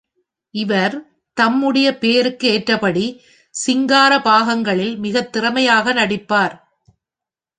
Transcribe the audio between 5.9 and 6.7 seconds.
நடிப்பார்.